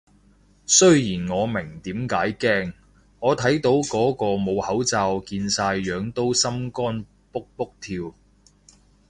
[0.65, 2.73] 雖然我明點解驚，
[3.19, 8.11] 我睇到個個冇口罩見晒樣都心肝卜卜跳